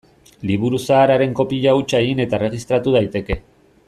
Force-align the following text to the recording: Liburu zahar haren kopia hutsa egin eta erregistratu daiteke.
Liburu 0.51 0.79
zahar 0.85 1.13
haren 1.15 1.35
kopia 1.41 1.75
hutsa 1.81 2.01
egin 2.07 2.23
eta 2.25 2.39
erregistratu 2.39 2.95
daiteke. 3.01 3.39